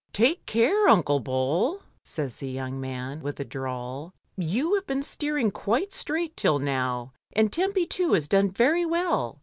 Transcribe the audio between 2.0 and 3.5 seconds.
says the young man, with a